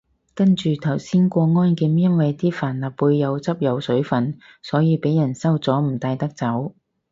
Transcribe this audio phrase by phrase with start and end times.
[0.33, 6.73] 跟住頭先過安檢，因為啲帆立貝有汁有水份，所以被人收咗唔帶得走